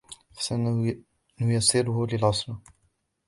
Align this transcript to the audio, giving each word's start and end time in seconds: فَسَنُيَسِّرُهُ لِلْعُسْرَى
فَسَنُيَسِّرُهُ 0.33 2.05
لِلْعُسْرَى 2.07 2.57